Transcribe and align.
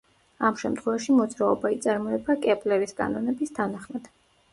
ამ 0.47 0.55
შემთხვევაში 0.59 1.17
მოძრაობა 1.17 1.71
იწარმოება 1.75 2.35
კეპლერის 2.47 2.97
კანონების 3.03 3.55
თანახმად. 3.59 4.09